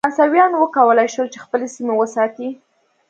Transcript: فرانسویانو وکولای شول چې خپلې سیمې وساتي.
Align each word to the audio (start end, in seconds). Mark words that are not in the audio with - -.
فرانسویانو 0.03 0.55
وکولای 0.59 1.07
شول 1.13 1.27
چې 1.33 1.43
خپلې 1.45 1.67
سیمې 1.75 1.93
وساتي. 1.97 2.49